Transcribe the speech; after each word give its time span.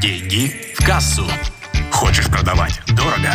Деньги 0.00 0.50
в 0.74 0.86
кассу. 0.86 1.24
Хочешь 1.90 2.26
продавать 2.30 2.80
дорого? 2.96 3.30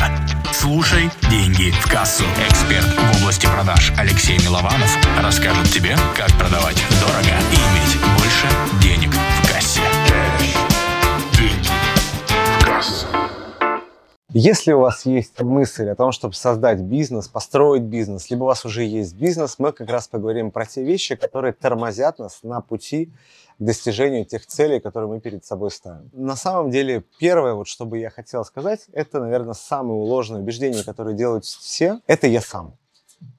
Слушай 0.52 1.12
«Деньги 1.30 1.70
в 1.70 1.88
кассу». 1.88 2.24
Эксперт 2.50 2.84
в 2.84 3.22
области 3.22 3.46
продаж 3.46 3.94
Алексей 3.96 4.40
Милованов 4.40 4.90
расскажет 5.22 5.68
тебе, 5.72 5.96
как 6.16 6.32
продавать 6.40 6.84
дорого 7.00 7.38
и 7.52 7.56
иметь 7.56 7.98
больше 8.18 8.48
денег 8.82 9.14
в 9.14 9.54
кассе. 9.54 9.82
Деньги 11.38 11.70
в 12.60 12.66
кассу. 12.66 13.06
Если 14.34 14.72
у 14.72 14.80
вас 14.80 15.06
есть 15.06 15.40
мысль 15.42 15.90
о 15.90 15.96
том, 15.96 16.12
чтобы 16.12 16.34
создать 16.34 16.80
бизнес, 16.80 17.28
построить 17.28 17.84
бизнес, 17.84 18.30
либо 18.32 18.44
у 18.44 18.48
вас 18.48 18.66
уже 18.66 18.84
есть 18.84 19.16
бизнес, 19.16 19.56
мы 19.60 19.72
как 19.72 19.90
раз 19.90 20.08
поговорим 20.08 20.50
про 20.52 20.66
те 20.66 20.84
вещи, 20.84 21.16
которые 21.16 21.54
тормозят 21.54 22.20
нас 22.20 22.40
на 22.42 22.62
пути 22.62 23.12
к 23.60 23.64
достижению 23.64 24.26
тех 24.26 24.46
целей, 24.46 24.80
которые 24.80 25.10
мы 25.10 25.20
перед 25.20 25.46
собой 25.46 25.72
ставим. 25.72 26.10
На 26.14 26.36
самом 26.36 26.70
деле, 26.70 27.04
первое, 27.20 27.54
вот, 27.54 27.68
что 27.68 27.86
бы 27.86 27.98
я 27.98 28.10
хотел 28.10 28.46
сказать, 28.46 28.86
это, 28.92 29.20
наверное, 29.20 29.54
самое 29.54 30.00
ложное 30.00 30.42
убеждение, 30.42 30.84
которое 30.84 31.16
делают 31.16 31.46
все, 31.46 32.00
это 32.08 32.28
я 32.28 32.42
сам. 32.42 32.78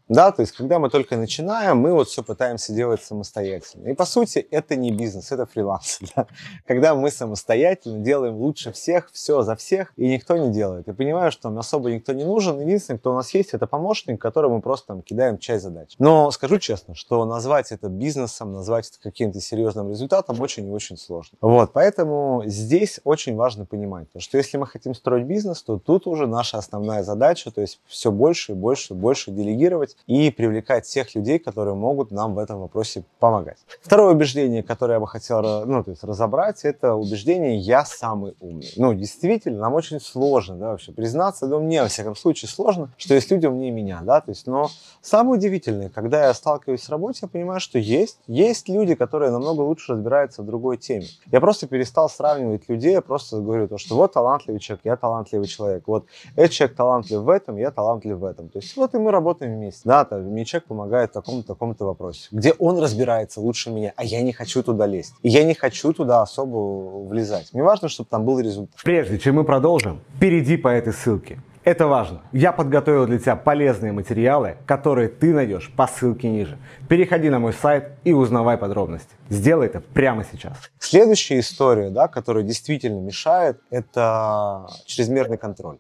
Да, 0.09 0.33
то 0.33 0.41
есть, 0.41 0.53
когда 0.53 0.79
мы 0.79 0.89
только 0.89 1.17
начинаем, 1.17 1.79
мы 1.79 1.93
вот 1.93 2.09
все 2.09 2.23
пытаемся 2.23 2.73
делать 2.73 3.03
самостоятельно. 3.03 3.89
И, 3.89 3.95
по 3.95 4.07
сути, 4.07 4.39
это 4.39 4.75
не 4.75 4.91
бизнес, 4.91 5.30
это 5.33 5.47
фриланс. 5.47 6.01
Да? 6.16 6.27
Когда 6.66 6.95
мы 6.95 7.11
самостоятельно 7.11 7.99
делаем 7.99 8.37
лучше 8.37 8.73
всех, 8.73 9.11
все 9.13 9.43
за 9.43 9.57
всех, 9.57 9.93
и 9.97 10.09
никто 10.09 10.39
не 10.39 10.51
делает. 10.51 10.89
И 10.89 10.93
понимаю, 10.93 11.30
что 11.30 11.51
нам 11.51 11.59
особо 11.59 11.91
никто 11.91 12.15
не 12.15 12.25
нужен. 12.25 12.61
Единственный, 12.61 12.99
кто 12.99 13.13
у 13.13 13.15
нас 13.15 13.35
есть, 13.35 13.52
это 13.52 13.66
помощник, 13.66 14.21
которому 14.21 14.57
мы 14.57 14.63
просто 14.63 14.89
там, 14.89 15.02
кидаем 15.02 15.37
часть 15.39 15.65
задач. 15.65 15.95
Но 15.99 16.30
скажу 16.30 16.59
честно, 16.59 16.95
что 16.95 17.25
назвать 17.27 17.73
это 17.73 17.88
бизнесом, 17.88 18.52
назвать 18.52 18.88
это 18.88 18.99
каким-то 19.02 19.41
серьезным 19.41 19.91
результатом 19.91 20.41
очень 20.41 20.66
и 20.66 20.71
очень 20.71 20.97
сложно. 20.97 21.37
Вот, 21.43 21.73
поэтому 21.75 22.43
здесь 22.47 23.01
очень 23.05 23.37
важно 23.37 23.66
понимать, 23.66 24.09
что 24.16 24.38
если 24.38 24.57
мы 24.57 24.66
хотим 24.66 24.95
строить 24.95 25.27
бизнес, 25.27 25.63
то 25.63 25.79
тут 25.79 26.07
уже 26.07 26.27
наша 26.27 26.57
основная 26.57 27.02
задача, 27.02 27.51
то 27.51 27.60
есть 27.60 27.80
все 27.87 28.10
больше 28.10 28.52
и 28.52 28.54
больше 28.54 28.95
и 28.95 28.97
больше 28.97 29.30
делегировать 29.30 29.98
и 30.07 30.30
привлекать 30.30 30.87
тех 30.87 31.15
людей, 31.15 31.38
которые 31.38 31.74
могут 31.74 32.10
нам 32.10 32.35
в 32.35 32.38
этом 32.38 32.60
вопросе 32.60 33.04
помогать. 33.18 33.59
Второе 33.82 34.15
убеждение, 34.15 34.63
которое 34.63 34.95
я 34.95 35.01
бы 35.01 35.07
хотел 35.07 35.38
ну, 35.66 35.85
то 35.85 35.91
есть 35.91 36.04
разобрать, 36.04 36.65
это 36.65 36.95
убеждение 36.95 37.57
«я 37.59 37.85
самый 37.85 38.35
умный». 38.41 38.73
Ну, 38.76 38.95
действительно, 38.95 39.60
нам 39.60 39.74
очень 39.74 40.01
сложно 40.01 40.57
да, 40.57 40.71
вообще 40.71 40.93
признаться, 40.93 41.46
но 41.46 41.60
мне, 41.60 41.82
во 41.82 41.88
всяком 41.88 42.16
случае, 42.16 42.49
сложно, 42.49 42.91
что 42.96 43.15
есть 43.15 43.30
люди 43.30 43.46
умнее 43.46 43.71
меня, 43.71 44.01
да, 44.02 44.21
то 44.21 44.30
есть, 44.30 44.46
но 44.46 44.69
самое 45.01 45.38
удивительное, 45.38 45.88
когда 45.88 46.26
я 46.26 46.35
сталкиваюсь 46.35 46.82
с 46.82 46.88
работой, 46.88 47.21
я 47.23 47.29
понимаю, 47.29 47.60
что 47.60 47.79
есть, 47.79 48.19
есть 48.26 48.69
люди, 48.69 48.95
которые 48.95 49.30
намного 49.30 49.60
лучше 49.63 49.93
разбираются 49.93 50.43
в 50.43 50.46
другой 50.46 50.76
теме. 50.76 51.07
Я 51.26 51.41
просто 51.41 51.66
перестал 51.66 52.09
сравнивать 52.09 52.69
людей, 52.69 52.93
я 52.93 53.02
просто 53.02 53.41
говорю 53.41 53.69
то, 53.69 53.79
что 53.79 53.95
вот 53.96 54.13
талантливый 54.13 54.60
человек, 54.60 54.85
я 54.85 54.96
талантливый 54.96 55.46
человек, 55.46 55.85
вот 55.87 56.07
этот 56.37 56.52
человек 56.52 56.76
талантлив 56.76 57.21
в 57.21 57.29
этом, 57.29 57.57
я 57.57 57.71
талантлив 57.71 58.19
в 58.19 58.24
этом. 58.24 58.49
То 58.49 58.59
есть 58.59 58.76
вот 58.76 58.95
и 58.95 58.99
мы 58.99 59.10
работаем 59.10 59.54
вместе. 59.54 59.88
Да, 59.89 60.05
там, 60.05 60.21
мне 60.21 60.45
человек 60.45 60.67
помогает 60.67 61.11
в 61.11 61.13
таком-то, 61.15 61.49
таком-то 61.49 61.87
вопросе, 61.87 62.29
где 62.31 62.53
он 62.53 62.79
разбирается 62.79 63.41
лучше 63.41 63.71
меня, 63.71 63.95
а 63.97 64.05
я 64.05 64.21
не 64.21 64.34
хочу 64.34 64.62
туда 64.62 64.84
лезть. 64.84 65.15
И 65.22 65.31
я 65.31 65.44
не 65.44 65.55
хочу 65.55 65.94
туда 65.94 66.21
особо 66.21 67.09
влезать. 67.09 67.55
Мне 67.55 67.62
важно, 67.62 67.89
чтобы 67.89 68.11
там 68.11 68.27
был 68.27 68.39
результат. 68.39 68.78
Прежде 68.84 69.19
чем 69.19 69.37
мы 69.37 69.44
продолжим, 69.44 70.03
перейди 70.21 70.59
по 70.59 70.69
этой 70.69 70.93
ссылке. 70.93 71.41
Это 71.69 71.87
важно. 71.87 72.22
Я 72.33 72.53
подготовил 72.53 73.05
для 73.05 73.19
тебя 73.19 73.37
полезные 73.37 73.93
материалы, 73.93 74.56
которые 74.65 75.11
ты 75.11 75.34
найдешь 75.34 75.71
по 75.77 75.87
ссылке 75.87 76.31
ниже. 76.31 76.56
Переходи 76.88 77.28
на 77.28 77.41
мой 77.41 77.53
сайт 77.53 77.91
и 78.05 78.15
узнавай 78.15 78.56
подробности. 78.56 79.10
Сделай 79.28 79.66
это 79.66 79.81
прямо 79.81 80.25
сейчас. 80.25 80.56
Следующая 80.78 81.41
история, 81.41 81.91
да, 81.91 82.09
которая 82.09 82.43
действительно 82.43 83.00
мешает, 83.00 83.60
это 83.69 84.66
чрезмерный 84.87 85.37
контроль. 85.37 85.77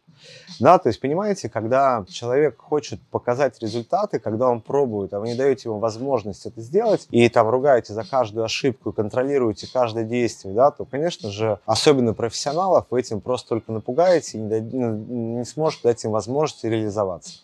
Да, 0.60 0.78
то 0.78 0.88
есть, 0.88 1.00
понимаете, 1.00 1.48
когда 1.48 2.04
человек 2.08 2.58
хочет 2.58 3.00
показать 3.10 3.62
результаты, 3.62 4.18
когда 4.18 4.48
он 4.48 4.60
пробует, 4.60 5.14
а 5.14 5.20
вы 5.20 5.28
не 5.28 5.34
даете 5.34 5.68
ему 5.68 5.78
возможность 5.78 6.44
это 6.44 6.60
сделать, 6.60 7.06
и 7.10 7.28
там 7.28 7.48
ругаете 7.48 7.92
за 7.92 8.04
каждую 8.04 8.44
ошибку, 8.44 8.92
контролируете 8.92 9.68
каждое 9.72 10.04
действие, 10.04 10.54
да, 10.54 10.70
то, 10.72 10.84
конечно 10.84 11.30
же, 11.30 11.60
особенно 11.64 12.12
профессионалов, 12.14 12.86
вы 12.90 13.00
этим 13.00 13.20
просто 13.20 13.50
только 13.50 13.70
напугаете 13.70 14.38
и 14.38 14.40
не, 14.40 14.60
не 14.60 15.44
сможете 15.44 15.77
дать 15.82 16.04
им 16.04 16.10
возможность 16.10 16.64
реализоваться. 16.64 17.40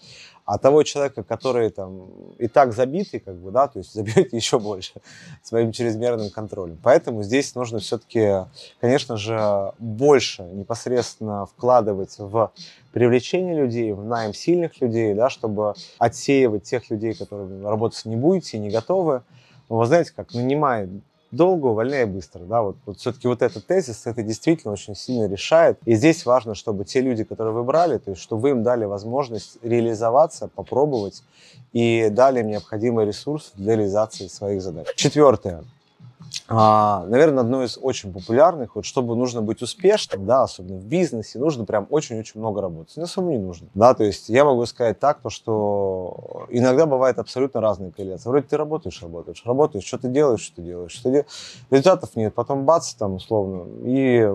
А 0.47 0.59
того 0.59 0.83
человека, 0.83 1.23
который 1.23 1.71
там 1.71 2.07
и 2.39 2.49
так 2.49 2.75
забитый, 2.75 3.19
как 3.19 3.37
бы, 3.37 3.51
да, 3.51 3.67
то 3.67 3.79
есть 3.79 3.93
забьете 3.95 4.37
еще 4.37 4.59
больше 4.59 4.93
своим 5.43 5.73
чрезмерным 5.73 6.31
контролем. 6.31 6.79
Поэтому 6.83 7.23
здесь 7.23 7.55
нужно 7.55 7.79
все-таки, 7.79 8.47
конечно 8.81 9.17
же, 9.17 9.73
больше 9.79 10.43
непосредственно 10.43 11.47
вкладывать 11.47 12.19
в 12.19 12.53
привлечение 12.93 13.57
людей, 13.57 13.93
в 13.93 14.05
найм 14.05 14.35
сильных 14.35 14.81
людей, 14.83 15.15
да, 15.15 15.31
чтобы 15.31 15.75
отсеивать 15.99 16.65
тех 16.65 16.91
людей, 16.91 17.15
которые 17.15 17.63
работать 17.63 18.05
не 18.05 18.17
будете, 18.17 18.59
не 18.59 18.69
готовы. 18.69 19.23
Но 19.71 19.79
вы 19.79 19.87
знаете, 19.87 20.13
как 20.15 20.35
нанимает 20.35 20.91
долго, 21.35 21.67
увольняй 21.67 22.05
быстро. 22.05 22.41
Да? 22.41 22.63
Вот, 22.63 22.77
вот 22.87 22.99
все-таки 22.99 23.29
вот 23.29 23.43
этот 23.43 23.67
тезис, 23.67 24.07
это 24.07 24.23
действительно 24.23 24.73
очень 24.73 24.95
сильно 24.95 25.27
решает. 25.27 25.79
И 25.85 25.95
здесь 25.95 26.25
важно, 26.27 26.55
чтобы 26.55 26.85
те 26.85 27.01
люди, 27.01 27.25
которые 27.25 27.55
вы 27.55 27.65
брали, 27.65 27.99
то 27.99 28.11
есть, 28.11 28.23
чтобы 28.23 28.43
вы 28.43 28.51
им 28.51 28.63
дали 28.63 28.85
возможность 28.85 29.59
реализоваться, 29.63 30.49
попробовать 30.49 31.23
и 31.73 32.09
дали 32.11 32.41
им 32.41 32.49
необходимый 32.49 33.07
ресурс 33.07 33.53
для 33.55 33.77
реализации 33.77 34.29
своих 34.29 34.63
задач. 34.63 34.87
Четвертое. 34.97 35.65
А, 36.49 37.05
наверное, 37.07 37.43
одно 37.43 37.63
из 37.63 37.79
очень 37.81 38.13
популярных, 38.13 38.77
вот 38.77 38.85
чтобы 38.85 39.17
нужно 39.17 39.43
быть 39.43 39.63
успешным, 39.63 40.27
да, 40.27 40.43
особенно 40.43 40.79
в 40.79 40.85
бизнесе, 40.85 41.39
нужно 41.39 41.65
прям 41.65 41.87
очень-очень 41.91 42.41
много 42.41 42.61
работать. 42.61 42.97
На 42.97 43.07
самом 43.07 43.31
не 43.31 43.39
нужно, 43.39 43.69
да, 43.75 43.95
то 43.95 44.05
есть 44.05 44.29
я 44.29 44.45
могу 44.45 44.65
сказать 44.67 44.99
так, 44.99 45.21
то, 45.21 45.31
что 45.31 46.47
иногда 46.51 46.87
бывает 46.87 47.19
абсолютно 47.19 47.61
разные 47.61 47.93
корреляции. 47.93 48.29
Вроде 48.29 48.47
ты 48.47 48.57
работаешь, 48.57 49.03
работаешь, 49.03 49.43
работаешь, 49.45 49.85
что 49.85 49.99
ты 49.99 50.09
делаешь, 50.09 50.41
что 50.41 50.57
ты 50.57 50.63
делаешь, 50.63 50.93
что 50.93 51.03
ты 51.05 51.11
делаешь, 51.11 51.27
результатов 51.71 52.11
нет, 52.17 52.35
потом 52.35 52.65
бац, 52.65 52.95
там, 52.95 53.15
условно, 53.15 53.67
и 53.83 54.29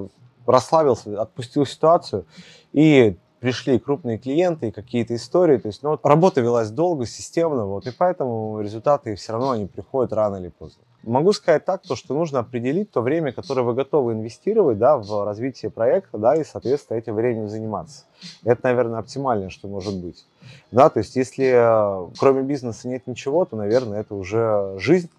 расслабился, 0.45 1.21
отпустил 1.21 1.65
ситуацию, 1.65 2.25
и 2.73 3.17
пришли 3.39 3.79
крупные 3.79 4.17
клиенты 4.17 4.67
и 4.67 4.72
какие-то 4.72 5.16
истории. 5.16 5.57
То 5.57 5.67
есть, 5.67 5.83
ну, 5.83 5.91
вот 5.91 6.05
работа 6.05 6.41
велась 6.41 6.69
долго, 6.69 7.05
системно, 7.05 7.66
вот, 7.66 7.88
и 7.88 7.91
поэтому 7.91 8.59
результаты 8.61 9.16
все 9.16 9.33
равно 9.33 9.51
они 9.51 9.66
приходят 9.66 10.13
рано 10.13 10.38
или 10.38 10.50
поздно. 10.50 10.83
Могу 11.03 11.31
сказать 11.31 11.63
так, 11.63 11.81
то, 11.81 11.95
что 11.95 12.13
нужно 12.13 12.39
определить 12.39 12.91
то 12.91 13.01
время, 13.01 13.31
которое 13.31 13.61
вы 13.61 13.73
готовы 13.73 14.13
инвестировать 14.13 14.77
да, 14.77 14.97
в 14.97 15.23
развитие 15.23 15.72
проекта, 15.72 16.17
да, 16.17 16.35
и, 16.35 16.44
соответственно, 16.44 16.97
этим 16.97 17.16
временем 17.16 17.47
заниматься. 17.47 18.03
Это, 18.44 18.61
наверное, 18.66 19.00
оптимальное, 19.00 19.50
что 19.50 19.69
может 19.69 19.95
быть. 19.95 20.25
Да, 20.71 20.89
то 20.89 21.00
есть, 21.00 21.16
если 21.16 21.45
э, 21.45 22.09
кроме 22.19 22.41
бизнеса 22.41 22.89
нет 22.89 23.07
ничего, 23.07 23.45
то, 23.45 23.56
наверное, 23.56 24.01
это 24.01 24.13
уже 24.13 24.75
жизнь, 24.77 25.09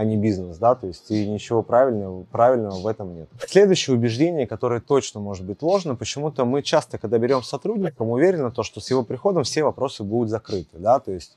а 0.00 0.04
не 0.04 0.16
бизнес, 0.16 0.56
да, 0.56 0.74
то 0.74 0.86
есть 0.86 1.10
и 1.10 1.28
ничего 1.28 1.62
правильного, 1.62 2.22
правильного 2.22 2.80
в 2.80 2.86
этом 2.86 3.14
нет. 3.14 3.28
Следующее 3.46 3.94
убеждение, 3.94 4.46
которое 4.46 4.80
точно 4.80 5.20
может 5.20 5.44
быть 5.44 5.60
ложно, 5.60 5.94
почему-то 5.94 6.46
мы 6.46 6.62
часто, 6.62 6.96
когда 6.96 7.18
берем 7.18 7.42
сотрудника, 7.42 8.02
мы 8.02 8.12
уверены, 8.12 8.50
то, 8.50 8.62
что 8.62 8.80
с 8.80 8.88
его 8.88 9.02
приходом 9.02 9.44
все 9.44 9.62
вопросы 9.62 10.02
будут 10.02 10.30
закрыты, 10.30 10.78
да, 10.78 11.00
то 11.00 11.12
есть 11.12 11.36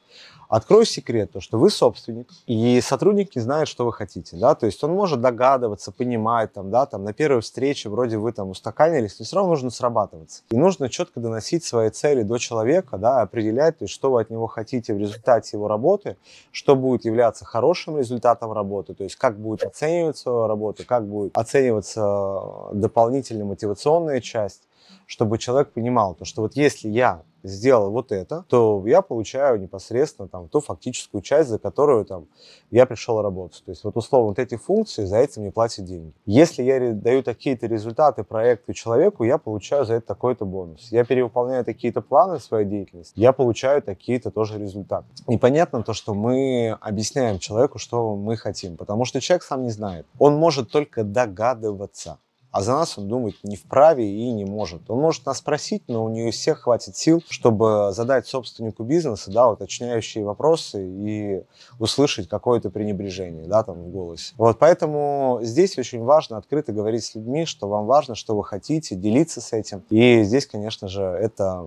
Открою 0.54 0.86
секрет, 0.86 1.32
то, 1.32 1.42
что 1.42 1.58
вы 1.58 1.72
собственник, 1.72 2.30
и 2.46 2.80
сотрудник 2.80 3.36
не 3.36 3.42
знает, 3.42 3.68
что 3.68 3.86
вы 3.86 3.92
хотите, 3.92 4.38
да, 4.38 4.54
то 4.54 4.68
есть 4.68 4.84
он 4.84 4.92
может 4.92 5.20
догадываться, 5.20 5.92
понимать, 5.92 6.54
там, 6.54 6.70
да, 6.70 6.86
там, 6.86 7.04
на 7.04 7.12
первой 7.12 7.42
встрече 7.42 7.90
вроде 7.90 8.20
вы 8.20 8.34
там 8.34 8.52
устаканились, 8.52 9.18
но 9.18 9.26
все 9.26 9.36
равно 9.36 9.50
нужно 9.50 9.72
срабатываться. 9.72 10.44
И 10.52 10.56
нужно 10.56 10.90
четко 10.90 11.20
доносить 11.20 11.64
свои 11.64 11.90
цели 11.90 12.22
до 12.22 12.38
человека, 12.38 13.00
да, 13.00 13.22
определять, 13.22 13.80
то 13.80 13.86
есть, 13.86 13.96
что 13.96 14.12
вы 14.12 14.22
от 14.22 14.30
него 14.30 14.46
хотите 14.46 14.94
в 14.94 15.00
результате 15.00 15.58
его 15.58 15.68
работы, 15.68 16.18
что 16.52 16.76
будет 16.76 17.04
являться 17.04 17.46
хорошим 17.46 17.98
результатом 17.98 18.52
работы, 18.52 18.94
то 18.94 19.04
есть, 19.04 19.16
как 19.16 19.40
будет 19.40 19.64
оцениваться 19.64 20.46
работа, 20.46 20.86
как 20.86 21.08
будет 21.08 21.36
оцениваться 21.36 22.70
дополнительная 22.74 23.46
мотивационная 23.46 24.22
часть, 24.22 24.62
чтобы 25.06 25.38
человек 25.38 25.72
понимал, 25.72 26.16
то, 26.16 26.26
что 26.26 26.42
вот 26.42 26.56
если 26.56 26.90
я 26.90 27.24
сделал 27.44 27.92
вот 27.92 28.12
это, 28.12 28.46
то 28.48 28.82
я 28.86 29.02
получаю 29.02 29.60
непосредственно 29.60 30.28
там 30.28 30.48
ту 30.48 30.62
фактическую 30.62 31.22
часть, 31.22 31.50
за 31.50 31.60
которую 31.60 32.06
там 32.06 32.28
я 32.72 32.86
пришел 32.86 33.22
работать. 33.22 33.64
То 33.66 33.72
есть 33.72 33.84
вот 33.84 33.98
условно 33.98 34.30
вот 34.30 34.40
эти 34.40 34.56
функции 34.56 35.06
за 35.06 35.18
это 35.18 35.40
мне 35.40 35.52
платят 35.52 35.86
деньги. 35.86 36.14
Если 36.26 36.64
я 36.64 36.94
даю 36.94 37.22
такие-то 37.22 37.68
результаты 37.68 38.24
проекту 38.24 38.74
человеку, 38.74 39.24
я 39.24 39.38
получаю 39.38 39.86
за 39.86 39.96
это 39.96 40.08
такой-то 40.08 40.46
бонус. 40.46 40.88
Я 40.92 41.04
перевыполняю 41.04 41.66
такие-то 41.66 42.02
планы 42.02 42.40
в 42.40 42.44
своей 42.44 42.66
деятельности, 42.66 43.20
я 43.20 43.34
получаю 43.34 43.82
такие-то 43.82 44.32
тоже 44.32 44.58
результаты. 44.58 45.08
Непонятно 45.28 45.84
то, 45.84 45.94
что 45.94 46.14
мы 46.14 46.78
объясняем 46.82 47.40
человеку, 47.40 47.78
что 47.78 48.16
мы 48.16 48.38
хотим, 48.38 48.78
потому 48.78 49.06
что 49.06 49.20
человек 49.20 49.44
сам 49.44 49.64
не 49.64 49.70
знает. 49.70 50.06
Он 50.18 50.36
может 50.36 50.72
только 50.72 51.04
догадываться 51.04 52.20
а 52.54 52.62
за 52.62 52.74
нас 52.74 53.00
он 53.00 53.08
думать 53.08 53.36
не 53.42 53.56
вправе 53.56 54.08
и 54.08 54.32
не 54.32 54.46
может. 54.46 54.88
Он 54.88 55.00
может 55.00 55.26
нас 55.26 55.40
спросить, 55.40 55.84
но 55.88 56.06
у 56.06 56.10
нее 56.10 56.30
всех 56.30 56.62
хватит 56.62 56.96
сил, 56.96 57.24
чтобы 57.28 57.90
задать 57.94 58.28
собственнику 58.28 58.84
бизнеса, 58.84 59.32
да, 59.32 59.50
уточняющие 59.50 60.24
вопросы 60.24 60.88
и 60.88 61.44
услышать 61.80 62.30
какое-то 62.30 62.70
пренебрежение, 62.70 63.48
да, 63.48 63.64
там 63.64 63.82
в 63.82 63.90
голосе. 63.90 64.36
Вот 64.38 64.60
поэтому 64.60 65.40
здесь 65.42 65.80
очень 65.80 66.04
важно 66.04 66.38
открыто 66.38 66.72
говорить 66.74 67.04
с 67.04 67.16
людьми, 67.16 67.46
что 67.46 67.68
вам 67.68 67.88
важно, 67.88 68.14
что 68.14 68.38
вы 68.38 68.44
хотите, 68.44 68.94
делиться 68.94 69.42
с 69.42 69.52
этим. 69.52 69.84
И 69.90 70.22
здесь, 70.22 70.46
конечно 70.46 70.88
же, 70.88 71.02
это 71.02 71.66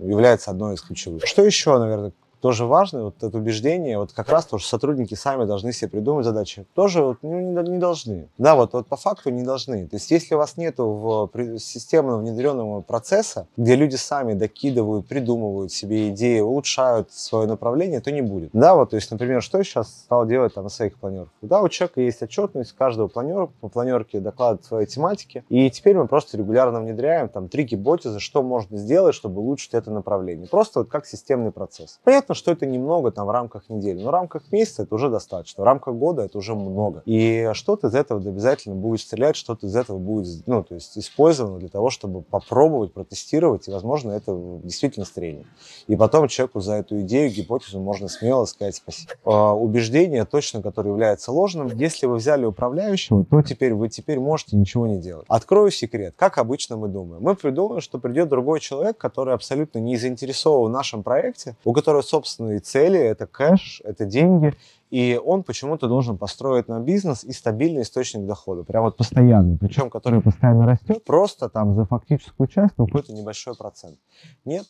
является 0.00 0.50
одной 0.50 0.74
из 0.74 0.80
ключевых. 0.80 1.24
Что 1.24 1.44
еще, 1.44 1.78
наверное, 1.78 2.12
тоже 2.40 2.64
важно, 2.64 3.04
вот 3.04 3.22
это 3.22 3.36
убеждение, 3.36 3.98
вот 3.98 4.12
как 4.12 4.28
раз 4.28 4.46
то, 4.46 4.58
что 4.58 4.68
сотрудники 4.68 5.14
сами 5.14 5.44
должны 5.44 5.72
себе 5.72 5.90
придумать 5.90 6.24
задачи, 6.24 6.66
тоже 6.74 7.02
вот, 7.02 7.18
ну, 7.22 7.40
не, 7.40 7.70
не 7.70 7.78
должны. 7.78 8.28
Да, 8.38 8.54
вот, 8.54 8.72
вот 8.72 8.86
по 8.86 8.96
факту 8.96 9.30
не 9.30 9.42
должны. 9.42 9.86
То 9.86 9.96
есть 9.96 10.10
если 10.10 10.34
у 10.34 10.38
вас 10.38 10.56
нет 10.56 10.78
в 10.78 11.30
системно 11.58 12.18
внедренного 12.18 12.80
процесса, 12.80 13.46
где 13.56 13.76
люди 13.76 13.96
сами 13.96 14.34
докидывают, 14.34 15.06
придумывают 15.06 15.72
себе 15.72 16.10
идеи, 16.10 16.40
улучшают 16.40 17.12
свое 17.12 17.46
направление, 17.46 18.00
то 18.00 18.10
не 18.10 18.22
будет. 18.22 18.50
Да, 18.52 18.74
вот, 18.74 18.90
то 18.90 18.96
есть, 18.96 19.10
например, 19.10 19.42
что 19.42 19.58
я 19.58 19.64
сейчас 19.64 19.88
стал 19.88 20.26
делать 20.26 20.54
там 20.54 20.64
на 20.64 20.70
своих 20.70 20.96
планерках? 20.96 21.32
Да, 21.42 21.62
у 21.62 21.68
человека 21.68 22.00
есть 22.00 22.22
отчетность 22.22 22.72
каждого 22.72 23.08
планера, 23.08 23.46
по 23.60 23.68
планерке 23.68 24.20
докладывает 24.20 24.64
своей 24.64 24.86
тематики, 24.86 25.44
и 25.48 25.70
теперь 25.70 25.96
мы 25.96 26.06
просто 26.06 26.36
регулярно 26.36 26.80
внедряем 26.80 27.28
там 27.28 27.48
три 27.48 27.64
гипотезы, 27.64 28.20
что 28.20 28.42
можно 28.42 28.76
сделать, 28.76 29.14
чтобы 29.14 29.40
улучшить 29.40 29.74
это 29.74 29.90
направление. 29.90 30.48
Просто 30.48 30.80
вот 30.80 30.88
как 30.88 31.06
системный 31.06 31.52
процесс. 31.52 32.00
Понятно, 32.04 32.29
Понятно, 32.30 32.42
что 32.42 32.52
это 32.52 32.64
немного 32.66 33.10
там 33.10 33.26
в 33.26 33.30
рамках 33.30 33.68
недели, 33.68 34.00
но 34.00 34.06
в 34.06 34.10
рамках 34.10 34.52
месяца 34.52 34.84
это 34.84 34.94
уже 34.94 35.08
достаточно, 35.08 35.64
в 35.64 35.66
рамках 35.66 35.96
года 35.96 36.22
это 36.22 36.38
уже 36.38 36.54
много. 36.54 37.02
И 37.04 37.50
что-то 37.54 37.88
из 37.88 37.94
этого 37.96 38.20
обязательно 38.20 38.76
будет 38.76 39.00
стрелять, 39.00 39.34
что-то 39.34 39.66
из 39.66 39.74
этого 39.74 39.98
будет, 39.98 40.46
ну, 40.46 40.62
то 40.62 40.76
есть 40.76 40.96
использовано 40.96 41.58
для 41.58 41.68
того, 41.68 41.90
чтобы 41.90 42.22
попробовать, 42.22 42.92
протестировать, 42.92 43.66
и, 43.66 43.72
возможно, 43.72 44.12
это 44.12 44.60
действительно 44.62 45.04
стрельнет. 45.04 45.46
И 45.88 45.96
потом 45.96 46.28
человеку 46.28 46.60
за 46.60 46.74
эту 46.74 47.00
идею, 47.00 47.32
гипотезу 47.32 47.80
можно 47.80 48.06
смело 48.06 48.44
сказать 48.44 48.76
спасибо. 48.76 49.12
А, 49.24 49.52
убеждение 49.52 50.24
точно, 50.24 50.62
которое 50.62 50.90
является 50.90 51.32
ложным, 51.32 51.66
если 51.76 52.06
вы 52.06 52.16
взяли 52.16 52.44
управляющего, 52.44 53.24
то 53.24 53.42
теперь 53.42 53.74
вы 53.74 53.88
теперь 53.88 54.20
можете 54.20 54.56
ничего 54.56 54.86
не 54.86 54.98
делать. 54.98 55.26
Открою 55.28 55.72
секрет. 55.72 56.14
Как 56.16 56.38
обычно 56.38 56.76
мы 56.76 56.86
думаем? 56.86 57.24
Мы 57.24 57.34
придумаем, 57.34 57.80
что 57.80 57.98
придет 57.98 58.28
другой 58.28 58.60
человек, 58.60 58.96
который 58.98 59.34
абсолютно 59.34 59.80
не 59.80 59.96
заинтересован 59.96 60.70
в 60.70 60.72
нашем 60.72 61.02
проекте, 61.02 61.56
у 61.64 61.72
которого, 61.72 62.02
собственно, 62.02 62.19
собственные 62.20 62.60
цели, 62.60 62.98
это 62.98 63.26
кэш, 63.26 63.80
это 63.84 64.04
деньги, 64.04 64.54
и 64.90 65.18
он 65.24 65.42
почему-то 65.42 65.88
должен 65.88 66.18
построить 66.18 66.68
на 66.68 66.80
бизнес 66.80 67.24
и 67.24 67.32
стабильный 67.32 67.82
источник 67.82 68.26
дохода, 68.26 68.62
прям 68.62 68.84
вот 68.84 68.96
постоянный, 68.96 69.56
причем 69.56 69.88
который 69.88 70.20
постоянно 70.20 70.66
растет, 70.66 71.04
просто 71.04 71.48
там 71.48 71.74
за 71.74 71.86
фактическую 71.86 72.46
часть 72.46 72.74
ну, 72.76 72.86
какой-то 72.86 73.12
небольшой 73.12 73.56
процент. 73.56 73.98
Нет, 74.44 74.66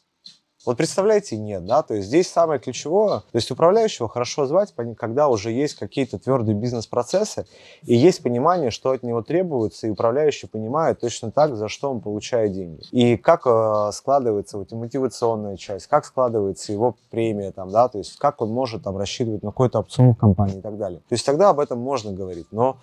вот 0.66 0.76
представляете, 0.76 1.38
нет, 1.38 1.64
да, 1.64 1.82
то 1.82 1.94
есть 1.94 2.08
здесь 2.08 2.28
самое 2.30 2.60
ключевое, 2.60 3.20
то 3.20 3.36
есть 3.36 3.50
управляющего 3.50 4.10
хорошо 4.10 4.46
звать, 4.46 4.74
когда 4.98 5.28
уже 5.28 5.52
есть 5.52 5.74
какие-то 5.74 6.18
твердые 6.18 6.54
бизнес-процессы 6.54 7.46
и 7.82 7.94
есть 7.94 8.22
понимание, 8.22 8.70
что 8.70 8.90
от 8.90 9.02
него 9.02 9.22
требуется, 9.22 9.86
и 9.86 9.90
управляющий 9.90 10.48
понимает 10.48 11.00
точно 11.00 11.30
так, 11.30 11.56
за 11.56 11.68
что 11.68 11.90
он 11.90 12.00
получает 12.02 12.52
деньги. 12.52 12.82
И 12.90 13.16
как 13.16 13.46
э, 13.46 13.90
складывается 13.94 14.58
вот 14.58 14.70
мотивационная 14.72 15.56
часть, 15.56 15.86
как 15.86 16.04
складывается 16.04 16.72
его 16.72 16.94
премия 17.10 17.52
там, 17.52 17.70
да, 17.70 17.88
то 17.88 17.96
есть 17.96 18.18
как 18.18 18.42
он 18.42 18.50
может 18.50 18.82
там 18.82 18.98
рассчитывать 18.98 19.42
на 19.42 19.50
какой-то 19.50 19.78
опцион 19.78 20.14
в 20.14 20.18
компании 20.18 20.58
и 20.58 20.62
так 20.62 20.76
далее. 20.76 21.00
То 21.08 21.14
есть 21.14 21.24
тогда 21.24 21.48
об 21.48 21.60
этом 21.60 21.78
можно 21.78 22.12
говорить, 22.12 22.48
но 22.50 22.76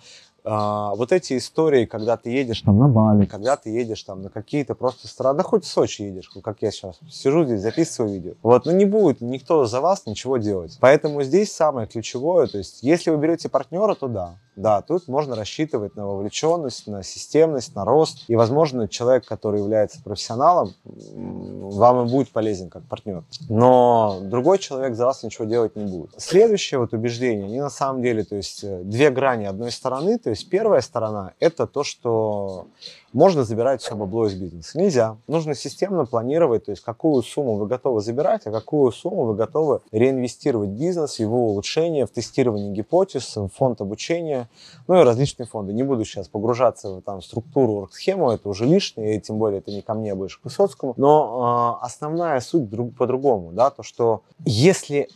а, 0.50 0.94
вот 0.94 1.12
эти 1.12 1.36
истории, 1.36 1.84
когда 1.84 2.16
ты 2.16 2.30
едешь 2.30 2.62
там 2.62 2.78
на 2.78 2.88
Бали, 2.88 3.26
когда 3.26 3.56
ты 3.56 3.68
едешь 3.68 4.02
там 4.02 4.22
на 4.22 4.30
какие-то 4.30 4.74
просто 4.74 5.06
страны, 5.06 5.38
да 5.38 5.42
хоть 5.44 5.64
в 5.64 5.68
Сочи 5.68 6.02
едешь, 6.02 6.30
как 6.42 6.62
я 6.62 6.70
сейчас 6.70 6.98
сижу 7.10 7.44
здесь, 7.44 7.60
записываю 7.60 8.14
видео. 8.14 8.32
Вот, 8.42 8.64
ну 8.64 8.72
не 8.72 8.86
будет 8.86 9.20
никто 9.20 9.66
за 9.66 9.82
вас 9.82 10.06
ничего 10.06 10.38
делать. 10.38 10.78
Поэтому 10.80 11.22
здесь 11.22 11.52
самое 11.52 11.86
ключевое, 11.86 12.46
то 12.46 12.56
есть 12.56 12.82
если 12.82 13.10
вы 13.10 13.18
берете 13.18 13.50
партнера, 13.50 13.94
то 13.94 14.08
да, 14.08 14.38
да, 14.58 14.82
тут 14.82 15.06
можно 15.06 15.36
рассчитывать 15.36 15.94
на 15.94 16.06
вовлеченность, 16.06 16.88
на 16.88 17.04
системность, 17.04 17.76
на 17.76 17.84
рост. 17.84 18.24
И, 18.26 18.34
возможно, 18.34 18.88
человек, 18.88 19.24
который 19.24 19.60
является 19.60 20.02
профессионалом, 20.02 20.74
вам 20.84 22.06
и 22.06 22.10
будет 22.10 22.30
полезен 22.30 22.68
как 22.68 22.82
партнер. 22.82 23.22
Но 23.48 24.18
другой 24.22 24.58
человек 24.58 24.96
за 24.96 25.06
вас 25.06 25.22
ничего 25.22 25.44
делать 25.44 25.76
не 25.76 25.84
будет. 25.84 26.10
Следующее 26.16 26.80
вот 26.80 26.92
убеждение, 26.92 27.46
они 27.46 27.60
на 27.60 27.70
самом 27.70 28.02
деле, 28.02 28.24
то 28.24 28.34
есть 28.34 28.64
э, 28.64 28.82
две 28.82 29.10
грани 29.10 29.44
одной 29.44 29.70
стороны. 29.70 30.18
То 30.18 30.30
есть 30.30 30.48
первая 30.48 30.80
сторона– 30.80 31.34
это 31.40 31.66
то, 31.66 31.84
что 31.84 32.66
можно 33.12 33.44
забирать 33.44 33.80
все 33.80 33.94
бабло 33.96 34.26
из 34.26 34.34
бизнеса. 34.34 34.78
Нельзя. 34.78 35.16
Нужно 35.26 35.54
системно 35.54 36.04
планировать, 36.04 36.66
то 36.66 36.72
есть 36.72 36.82
какую 36.82 37.22
сумму 37.22 37.56
вы 37.56 37.66
готовы 37.66 38.00
забирать, 38.00 38.46
а 38.46 38.50
какую 38.50 38.92
сумму 38.92 39.24
вы 39.24 39.34
готовы 39.34 39.80
реинвестировать 39.92 40.70
в 40.70 40.78
бизнес, 40.78 41.18
его 41.18 41.48
улучшение, 41.48 42.06
в 42.06 42.10
тестирование 42.10 42.72
гипотез, 42.72 43.36
в 43.36 43.48
фонд 43.48 43.80
обучения, 43.80 44.47
ну 44.86 45.00
и 45.00 45.04
различные 45.04 45.46
фонды. 45.46 45.72
Не 45.72 45.82
буду 45.82 46.04
сейчас 46.04 46.28
погружаться 46.28 46.96
в 46.96 47.02
там, 47.02 47.22
структуру, 47.22 47.88
схему, 47.92 48.30
это 48.30 48.48
уже 48.48 48.66
лишнее, 48.66 49.16
и 49.16 49.20
тем 49.20 49.38
более 49.38 49.60
это 49.60 49.70
не 49.70 49.82
ко 49.82 49.94
мне, 49.94 50.12
а 50.12 50.16
больше 50.16 50.40
к 50.40 50.44
Высоцкому. 50.44 50.94
Но 50.96 51.78
э, 51.80 51.84
основная 51.84 52.40
суть 52.40 52.68
друг, 52.68 52.96
по-другому, 52.96 53.52
да, 53.52 53.70
то 53.70 53.82
что 53.82 54.22
если 54.44 55.08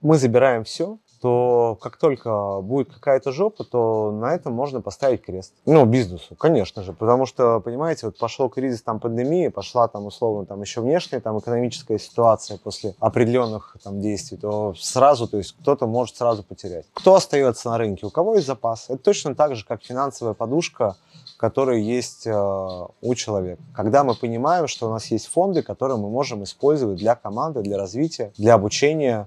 мы 0.00 0.18
забираем 0.18 0.64
все, 0.64 0.98
то 1.20 1.78
как 1.80 1.96
только 1.96 2.60
будет 2.60 2.92
какая-то 2.92 3.32
жопа, 3.32 3.64
то 3.64 4.10
на 4.10 4.34
этом 4.34 4.52
можно 4.52 4.80
поставить 4.80 5.22
крест. 5.22 5.52
Ну, 5.66 5.84
бизнесу, 5.84 6.34
конечно 6.36 6.82
же, 6.82 6.92
потому 6.92 7.26
что, 7.26 7.60
понимаете, 7.60 8.06
вот 8.06 8.18
пошел 8.18 8.48
кризис 8.48 8.82
там 8.82 9.00
пандемии, 9.00 9.48
пошла 9.48 9.88
там 9.88 10.06
условно 10.06 10.46
там 10.46 10.60
еще 10.62 10.80
внешняя 10.80 11.20
там 11.20 11.38
экономическая 11.38 11.98
ситуация 11.98 12.58
после 12.58 12.94
определенных 13.00 13.76
там 13.82 14.00
действий, 14.00 14.38
то 14.38 14.74
сразу, 14.78 15.28
то 15.28 15.36
есть 15.36 15.54
кто-то 15.60 15.86
может 15.86 16.16
сразу 16.16 16.42
потерять. 16.42 16.86
Кто 16.94 17.14
остается 17.14 17.68
на 17.70 17.78
рынке? 17.78 18.06
У 18.06 18.10
кого 18.10 18.34
есть 18.34 18.46
запас? 18.46 18.86
Это 18.88 19.02
точно 19.02 19.34
так 19.34 19.56
же, 19.56 19.64
как 19.64 19.82
финансовая 19.82 20.34
подушка, 20.34 20.96
которая 21.36 21.78
есть 21.78 22.26
э, 22.26 22.32
у 22.32 23.14
человека. 23.14 23.62
Когда 23.74 24.04
мы 24.04 24.14
понимаем, 24.14 24.68
что 24.68 24.88
у 24.88 24.90
нас 24.90 25.06
есть 25.06 25.26
фонды, 25.26 25.62
которые 25.62 25.96
мы 25.96 26.10
можем 26.10 26.44
использовать 26.44 26.98
для 26.98 27.14
команды, 27.14 27.62
для 27.62 27.78
развития, 27.78 28.32
для 28.36 28.54
обучения, 28.54 29.26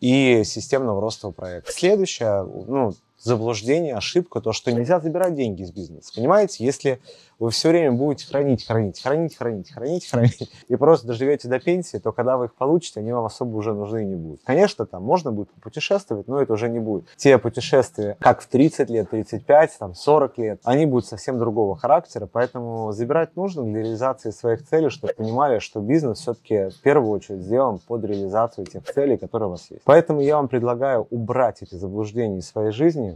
и 0.00 0.42
системного 0.44 1.00
роста 1.00 1.30
проекта. 1.30 1.72
Следующее, 1.72 2.44
ну, 2.44 2.94
заблуждение, 3.24 3.94
ошибка, 3.94 4.40
то, 4.40 4.52
что 4.52 4.70
нельзя 4.70 5.00
забирать 5.00 5.34
деньги 5.34 5.62
из 5.62 5.72
бизнеса. 5.72 6.12
Понимаете, 6.14 6.64
если 6.64 7.00
вы 7.38 7.50
все 7.50 7.70
время 7.70 7.92
будете 7.92 8.26
хранить, 8.26 8.66
хранить, 8.66 9.02
хранить, 9.02 9.36
хранить, 9.36 9.70
хранить, 9.70 10.08
хранить, 10.08 10.52
и 10.68 10.76
просто 10.76 11.06
доживете 11.06 11.48
до 11.48 11.58
пенсии, 11.58 11.96
то 11.96 12.12
когда 12.12 12.36
вы 12.36 12.46
их 12.46 12.54
получите, 12.54 13.00
они 13.00 13.12
вам 13.12 13.24
особо 13.24 13.56
уже 13.56 13.72
нужны 13.72 14.04
не 14.04 14.14
будут. 14.14 14.42
Конечно, 14.44 14.86
там 14.86 15.02
можно 15.02 15.32
будет 15.32 15.50
путешествовать, 15.62 16.28
но 16.28 16.40
это 16.40 16.52
уже 16.52 16.68
не 16.68 16.78
будет. 16.78 17.06
Те 17.16 17.38
путешествия, 17.38 18.16
как 18.20 18.42
в 18.42 18.46
30 18.46 18.90
лет, 18.90 19.10
35, 19.10 19.78
там 19.78 19.94
40 19.94 20.38
лет, 20.38 20.60
они 20.64 20.86
будут 20.86 21.06
совсем 21.06 21.38
другого 21.38 21.76
характера, 21.76 22.28
поэтому 22.30 22.92
забирать 22.92 23.36
нужно 23.36 23.64
для 23.64 23.82
реализации 23.82 24.30
своих 24.30 24.66
целей, 24.66 24.90
чтобы 24.90 25.14
понимали, 25.14 25.58
что 25.58 25.80
бизнес 25.80 26.20
все-таки 26.20 26.68
в 26.68 26.80
первую 26.82 27.10
очередь 27.10 27.40
сделан 27.40 27.78
под 27.78 28.04
реализацию 28.04 28.66
тех 28.66 28.84
целей, 28.84 29.16
которые 29.16 29.48
у 29.48 29.52
вас 29.52 29.70
есть. 29.70 29.82
Поэтому 29.84 30.20
я 30.20 30.36
вам 30.36 30.48
предлагаю 30.48 31.06
убрать 31.10 31.62
эти 31.62 31.74
заблуждения 31.74 32.38
из 32.38 32.48
своей 32.48 32.70
жизни, 32.70 33.13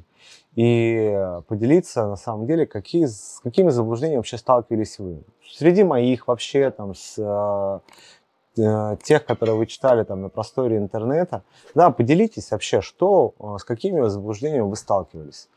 и 0.55 1.17
поделиться, 1.47 2.07
на 2.07 2.17
самом 2.17 2.47
деле, 2.47 2.67
какие, 2.67 3.07
с 3.07 3.41
какими 3.43 3.71
заблуждениями 3.71 4.17
вообще 4.17 4.39
сталкивались 4.39 4.99
вы. 4.99 5.23
Среди 5.49 5.85
моих 5.85 6.27
вообще, 6.27 6.71
там, 6.71 6.95
с 6.95 7.15
э, 7.17 7.81
э, 8.61 8.97
тех, 9.03 9.25
которые 9.25 9.57
вы 9.57 9.67
читали 9.67 10.05
там 10.05 10.23
на 10.23 10.29
просторе 10.29 10.77
интернета, 10.79 11.43
да, 11.75 11.91
поделитесь 11.91 12.51
вообще, 12.51 12.81
что, 12.81 13.35
э, 13.39 13.59
с 13.59 13.65
какими 13.65 14.07
заблуждениями 14.09 14.69
вы 14.69 14.77
сталкивались. 14.77 15.49